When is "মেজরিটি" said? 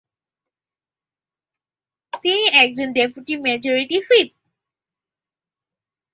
3.45-3.97